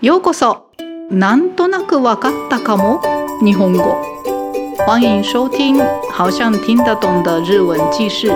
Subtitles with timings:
[0.00, 0.70] ようこそ。
[1.10, 3.02] なんとなくわかったかも。
[3.44, 4.00] 日本語。
[4.86, 5.76] 欢迎收听
[6.12, 8.28] 好像听得懂的日文記事。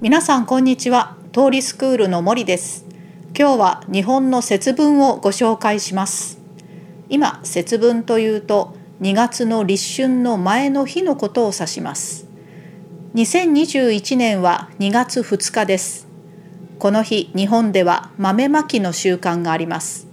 [0.00, 1.16] 皆さんこんにちは。
[1.32, 2.84] 通りスクールの森です。
[3.38, 6.40] 今日は日本の節分をご紹介します。
[7.08, 12.26] 今節分というと2月の立春の前の日のことを指します。
[13.14, 16.05] 2021年は2月2日です。
[16.78, 20.06] この日日本では豆まきの習慣があります。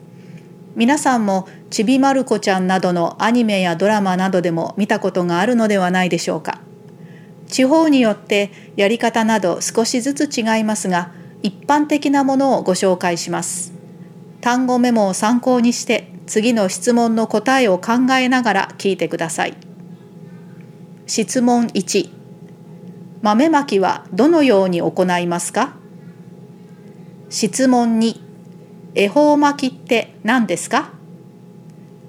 [0.75, 6.61] 皆さんもちびまる子ちゃんなどのアニメやドラマなどでも見たことがあるのではないでしょうか。
[7.47, 11.11] 地方によってやり方など少しずつ違いますが
[11.43, 13.73] 一般的なものをご紹介します。
[14.41, 19.57] 単語メモを参考にして次の質問の答えを考えながら聞いてください。
[21.05, 22.09] 質問1
[23.21, 25.75] 豆まきはどのように行いますか？
[27.35, 28.21] 質問に
[28.93, 30.91] 恵方巻きって何ですか？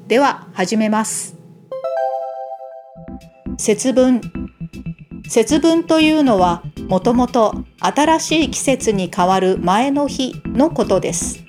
[0.07, 1.35] では始めます。
[3.57, 4.21] 節分。
[5.27, 11.43] 節分というのはもともと新しい季節に変わる前の日のことです。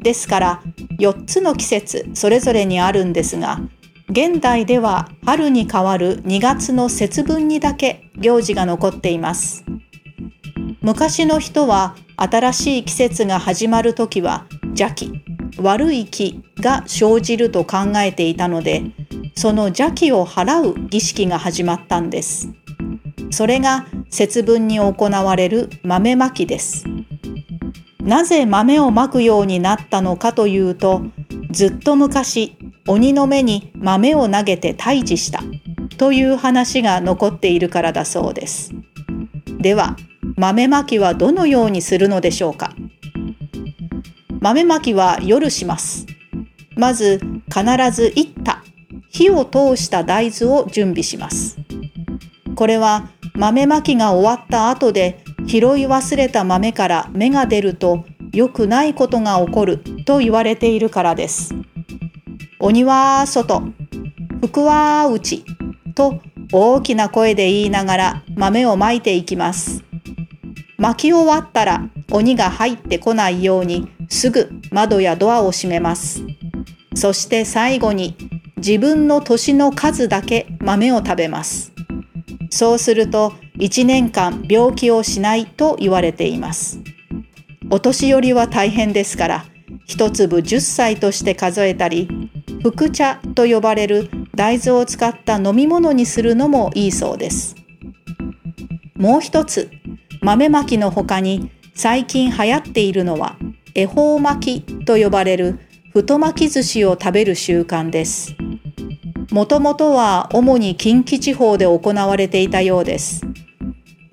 [0.00, 0.62] ですから
[0.98, 3.60] 4つの季節それぞれにあるんですが
[4.08, 9.66] 現代では春に変わる2月の節分にだけ行事が残っています。
[10.80, 15.24] 昔の人は新しい季節が始まる時は邪気
[15.58, 18.84] 悪い気が生じると考えていたので
[19.34, 22.50] その邪気を払う儀式が始まったんです。
[23.32, 26.84] それが節分に行われる豆まきです。
[28.00, 31.02] なぜ豆をまくようになったのかというと
[31.50, 35.42] ずっと昔鬼の目に豆を投げて退治した
[35.98, 38.72] という話が残っているからだそうです。
[39.58, 39.96] では
[40.36, 42.74] 豆まきはどのようにするのでしょうか？
[44.40, 46.06] 豆まきは夜します。
[46.76, 48.64] まず必ずいった
[49.10, 51.58] 火を通した大豆を準備します。
[52.56, 61.54] これは豆まきが終わった後で拾い忘れた豆から芽が出ると良くないことが起こると言われているからです。
[62.58, 63.62] 鬼は外、
[64.40, 65.44] 福は内
[65.94, 66.20] と
[66.52, 69.84] 大きな声で言いながら豆をまいていきます。
[70.78, 76.24] 巻き終わったら鬼が入ってこないようにすぐ窓やドアを閉めます。
[76.94, 78.16] そして最後に
[78.56, 81.72] 自分の年の数だけ豆を食べます。
[82.50, 86.80] そうすると1年間病気をしないと言われています。
[87.70, 89.44] お年寄りは大変ですから
[89.86, 92.08] 一粒10歳として数えたり
[92.62, 97.56] 福茶と呼ばれる大豆を使った飲み物にするのもいいそうです。
[98.96, 99.70] もう一つ
[100.24, 103.36] 豆まきの他に最近流行っているのは
[103.74, 105.58] 恵方巻きと呼ばれる
[105.92, 108.36] 太巻き寿司を食べる習慣です。
[109.32, 113.26] もともとは主に近畿地方で行われていたようです。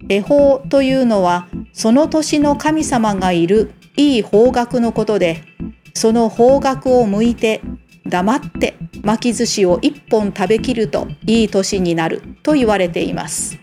[0.10, 5.44] 恵方というのはその年の神様がいるいい方角のことで、
[5.94, 7.62] その方角を向いて
[8.08, 13.60] 黙って巻き寿司を一本食べきるといい年になると言われています。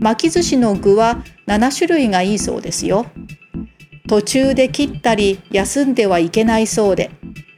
[0.00, 3.06] 巻き寿司の具は7種類がいいそうですよ。
[4.08, 7.10] 途中で切ったり休んではいけないそうで、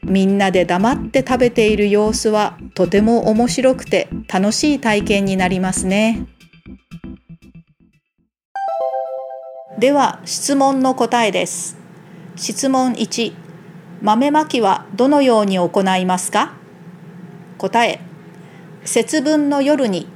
[0.02, 6.26] みんなで黙って食べている様子はとても面白くて楽しい体験になりますね。
[9.78, 11.78] では質問の答えです。
[12.36, 13.32] 質問1、
[14.02, 16.54] 豆まきはどのように行いますか？
[17.58, 18.00] 答え、
[18.84, 20.08] 節分の夜に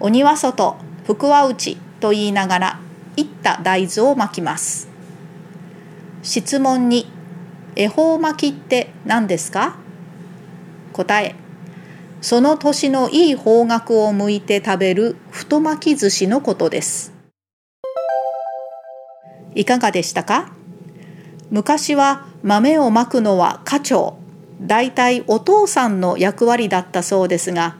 [0.00, 0.76] 鬼は外、
[1.10, 2.80] 福は内と言いながら
[3.16, 4.88] いった大豆を巻きます。
[6.22, 7.10] 質問に
[7.74, 9.74] 恵方巻きって何ですか？
[10.92, 11.34] 答え
[12.20, 17.12] その年のいい方角を向いて食べる太巻き寿司のことです。
[19.56, 20.52] いかがでしたか？
[21.50, 24.16] 昔は豆をまくのは家長
[24.60, 27.78] だいたいお父さんの役割だったそうですが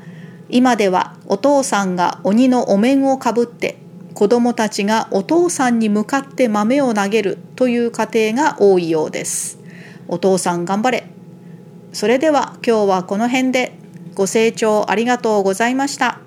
[0.49, 3.77] 今ではお父さんが鬼のお面をかぶって
[4.15, 9.61] 子供たちがお父さんに向かって豆を投げるという家庭が多いようです。
[10.09, 11.05] お父さん頑張れ。
[11.93, 13.79] それでは今日はこの辺で
[14.17, 16.19] ご清聴ありがとうございました。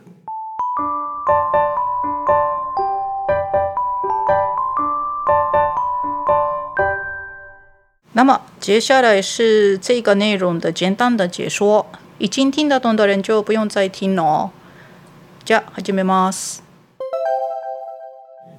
[8.13, 11.87] 那么接下来是这个内容的简单的解说。
[12.19, 14.62] 已经听得懂的人就不用再听了哦。
[15.45, 16.63] じゃあ始めます。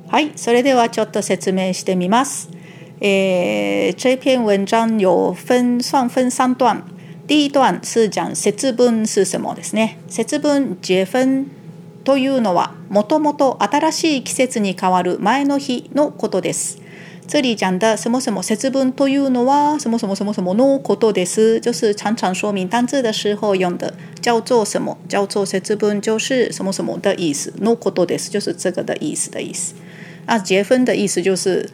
[0.08, 2.50] はい、それではちょっと説明してみます。
[3.00, 6.82] 诶，这篇文章有分算分三段。
[7.26, 9.96] 第一段是讲節分是什么ですね。
[10.10, 11.46] 節分節分
[12.04, 16.82] というのはもともと新しい季節に変わる前の日のことです。
[17.26, 24.96] 这里讲的什么什么節分というのは什么什么什么什么のことです，就是常常说明单字的时候用的，叫做什么？
[25.08, 27.52] 叫做節分，就是什么什么的意思。
[27.60, 29.74] のことです，就是这个的意思的意思。
[30.26, 31.70] 啊，节分的意思就是。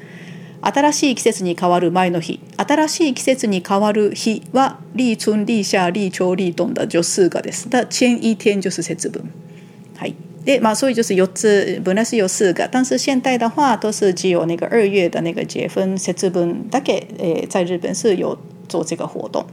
[0.63, 9.25] 新しい季節に変わる前の日新しい季節に変わる日は立春立夏立秋立冬的就四个です的前一天就是節分
[10.46, 18.38] はいでまあ所以就是四つ本来是有四个但是现代的话都是只有那个二月的那个节分節分だけ、えー、在日本是有
[18.68, 19.46] 做这个活动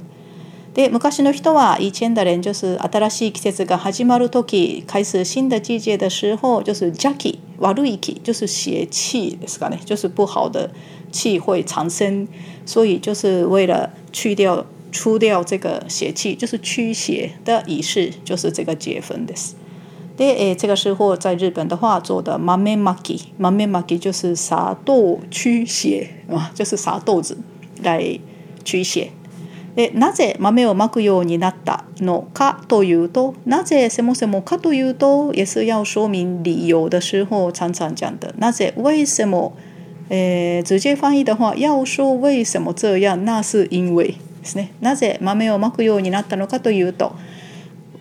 [0.74, 10.70] で昔の人は以前的人就是新しい季節が始まる時開始新的季節的时候就是邪気悪い気就是邪气ですかね就是不好的
[11.10, 12.26] 气会长生，
[12.64, 19.34] 所以就是为了去掉、除掉这个邪气，就是驱邪的仪式，就是这个结分的。
[20.17, 27.37] 对，诶，这个时候在日本的话做的 mame maki，mame maki 就是撒豆驱邪啊，就是撒豆子
[27.83, 28.19] 来
[28.65, 29.11] 驱邪。
[29.75, 38.33] でなぜ豆をまくようになったのかというと、なぜ什么什么かというと，也是要说明理由的时候常常讲的。
[38.39, 39.53] なぜ为什么？
[40.09, 44.69] えー、直接翻译的话，要说为什么这样，那是因为ですね。
[44.81, 47.13] なぜ豆をまくようになったのかというと、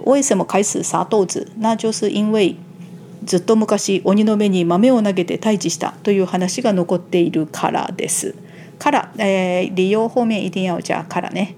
[0.07, 1.49] 为什么開始撒豆子？
[1.59, 2.55] 那就是因为
[3.27, 8.37] ずっと昔鬼の目に豆を投げて退治したという話が残っているからです。
[8.79, 11.57] から、えー、理由后面一定要加からね。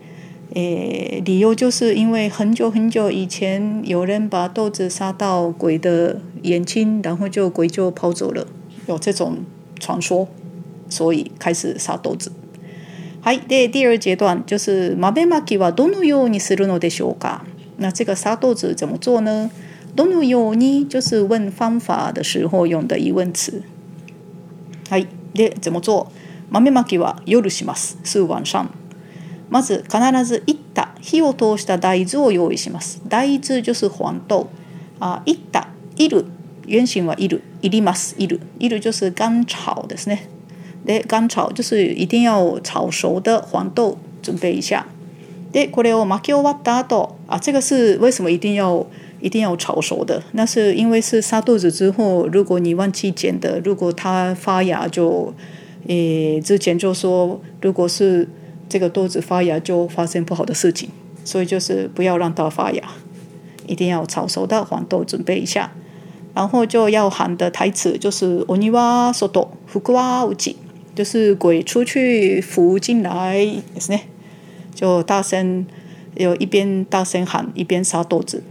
[0.54, 8.46] 诶，理由就是因为很久很久以前有人把豆子撒到鬼的眼睛，然后就鬼就跑走了，
[8.86, 9.44] 有这种
[9.78, 10.26] 传说。
[10.88, 12.32] 所以開始撒豆子。
[13.20, 13.40] はい。
[13.46, 17.44] で、第二階段就是豆まきはどのようにするのでしょうか
[17.78, 19.50] 那这个撒豆子怎么做呢？
[19.96, 23.62] どのように就是问方法的时候用的疑问词。
[24.90, 25.06] はい。
[25.34, 26.08] で、怎么做？
[26.50, 27.96] 豆まきは夜します。
[28.04, 28.66] 是晚上。
[29.50, 33.00] まず必ずいった火を通した大豆を用意します。
[33.08, 34.46] 大豆就是黄豆。
[35.00, 36.26] あ、いった、いる。
[36.68, 37.42] 原型はいる。
[37.62, 38.14] いります。
[38.18, 38.40] いる。
[38.58, 40.28] いる就是干炒ですね。
[40.84, 44.86] で干炒就是一定要炒熟的黄豆准备一下。
[45.51, 48.85] でこれを巻き終わった後啊，这个是为什么一定要
[49.21, 50.21] 一定要炒熟的？
[50.31, 55.33] 那是因为是杀豆子之后，如果你忘记剪的，如果它发芽就，
[55.87, 58.27] 诶，之前就说，如果是
[58.67, 60.89] 这个豆子发芽就发生不好的事情，
[61.23, 62.81] 所以就是不要让它发芽，
[63.67, 65.71] 一定要炒熟的黄豆准备一下。
[66.33, 70.55] 然后就要喊的台词就是“鬼は外、福は内”。
[70.95, 73.47] 就是鬼出去，福进来，
[73.79, 73.99] 是呢，
[74.78, 75.66] 就大声，
[76.14, 78.44] 有一边大声喊，一边撒豆子。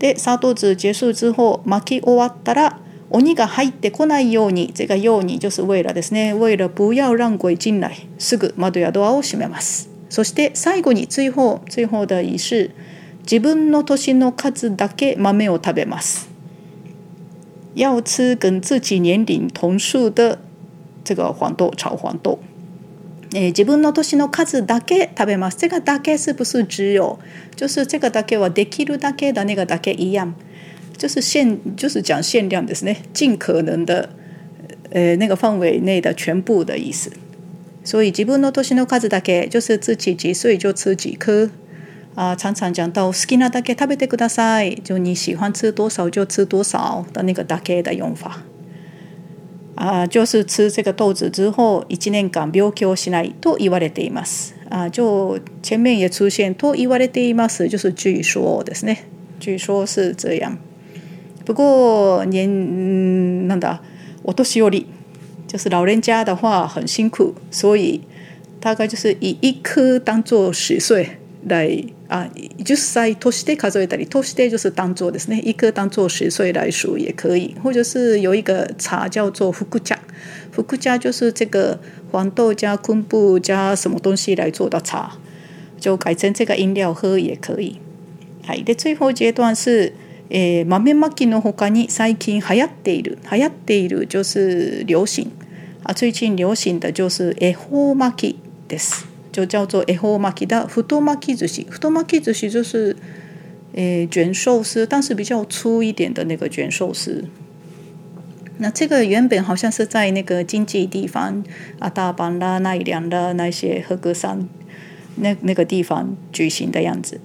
[0.00, 2.80] で、撒豆子结束之后，巻き終わったら、
[3.10, 9.88] 鬼が入ってこないように、这个ように就是为了ですね、为了不要让鬼进来，すぐ窓やドアを閉めます。
[10.08, 12.72] そして最後に最後最後的儀式、
[13.22, 16.28] 自分の年の数だけ豆を食べます。
[17.76, 20.40] 要吃跟自己年龄同数的
[21.04, 22.40] 这个黄豆炒黄豆，
[23.34, 25.58] 诶，自分の年の数だけ食べます。
[25.58, 27.18] 这个だけ是不是只有？
[27.54, 30.34] 就是这个だけはできるだけ的那个だけ一样，
[30.96, 34.08] 就是限，就是讲限量的是呢，尽可能的，
[34.90, 37.10] 呃，那个范围内的全部的意思。
[37.84, 41.50] 所以自分の年の数だけ就是自己几岁就吃几颗
[42.14, 42.34] 啊。
[42.34, 48.44] 常常讲到好きなだけ食べてください，就你喜欢吃多少就吃多少的那个だけ的用法。
[49.78, 54.52] 啊，就是吃这个豆子之后，一年間病気をしないと言われています。
[54.68, 59.04] 啊，就前面也出现と言われています，就是据说ですね。
[59.38, 60.58] 据说是这样。
[61.44, 63.78] 不过年なんだ？
[64.24, 64.86] お年寄り，
[65.46, 68.00] 就是老人家的话很辛苦，所以
[68.58, 71.84] 大概就是以一颗当做十岁来。
[72.08, 79.98] 啊，十歳として数えたり、として就是当做ですね，一个当做十岁来数也可以，或者是有一个茶叫做福库茶，
[80.50, 81.78] 福库茶就是这个
[82.10, 85.18] 黄豆加昆布加什么东西来做的茶，
[85.78, 87.76] 就改成这个饮料喝也可以。
[88.46, 89.92] はい、で最後階段是，
[90.30, 95.30] えー豆まきの他に最近流行っている、流行っている就是流行。
[95.82, 98.36] 啊，最近流行的就是恵方巻き
[98.66, 99.06] です。
[99.38, 102.96] 就叫做恵方巻き的太巻き寿司，太巻き寿司就是
[103.72, 107.24] 诶卷寿司，但是比较粗一点的那个卷寿司。
[108.58, 111.44] 那这个原本好像是在那个经济地方
[111.78, 114.48] 啊，大阪啦、奈良啦那些和歌山
[115.14, 117.20] 那那个地方举行的样子。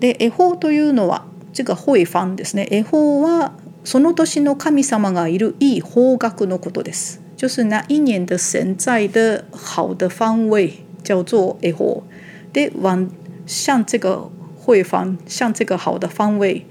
[0.00, 2.66] で、恵方というのは这个会方ですね。
[2.72, 3.52] 恵方は
[3.84, 7.20] その年の神様がいるいい方角のことです。
[7.36, 12.03] 就是那一年的神在的好的方位叫做恵方。
[12.53, 13.09] で、往
[13.45, 16.63] 向这个会方，向这个好的方位，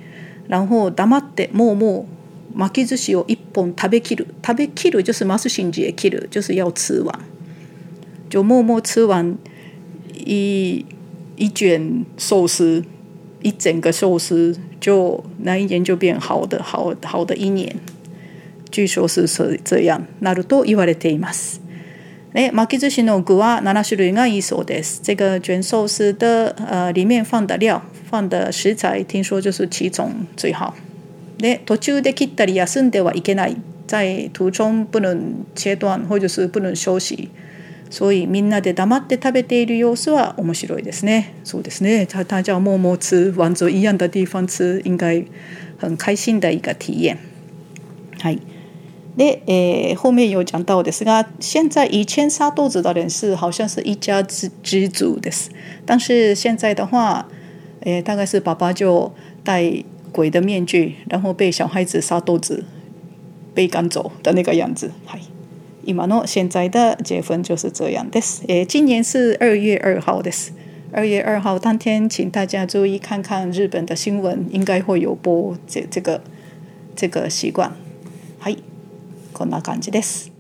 [0.49, 2.07] 然后黙ってもうも
[2.55, 7.21] う巻き寿司を一本食べきる食べきる就是ます信じ切る就是要吃完
[8.31, 9.37] 就默默吃完
[10.15, 10.87] 一
[11.37, 12.85] 一卷寿司
[13.43, 17.75] 一整个寿司就那一年就变好的好好的一年
[18.71, 19.27] 据说是
[19.65, 21.61] 这样なると言われています
[22.36, 25.02] え巻き寿司の具は7種類がいいそうです。
[25.04, 30.76] 这个卷寿司的呃里面放的料放的食材，听说就是七种最好。
[31.40, 33.58] で途中で切ったり休んではいけない
[33.88, 37.30] 在途中不能切断或者是不能休息
[37.90, 41.34] 所以みんなで黙って食べている様子は面白いですね。
[41.44, 42.06] そうですね。
[42.06, 45.24] 大大家默默吃，往着一样的地方吃，应该
[45.80, 47.18] 很开心的一个体验。
[48.20, 48.40] はい。
[49.17, 55.47] で、えー、后面有讲到ですが、现在以前杀豆子的人是好像是一家之之主です。
[55.87, 57.27] 但是现在的话，
[57.83, 59.13] えー、大概是爸爸就
[59.45, 62.65] 带鬼的面具，然后被小孩子杀豆子，
[63.55, 64.91] 被赶走的那个样子。
[65.07, 65.21] 嗨，
[65.85, 68.43] 今の现在的结婚就是这样です。
[68.49, 70.51] 诶，今年是二月二号です。
[70.93, 76.21] 二月二号当天，请大家注意看看日本的新闻，应该会有播这这个
[76.97, 77.73] 这个习惯。
[78.39, 78.55] 嗨，
[79.40, 80.34] こんな感じです。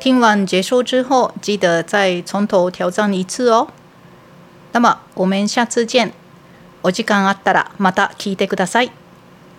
[0.00, 3.68] 听完结束之后，记得再从头挑战一次哦。
[4.72, 6.12] 那么我们下次见。
[6.82, 8.90] お時間あったらまた聞いてください。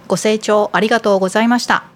[0.07, 1.90] ご清聴ありがとうございました。